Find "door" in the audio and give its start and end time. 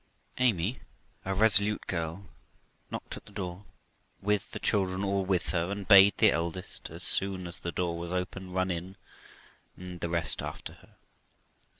3.31-3.65, 7.71-7.95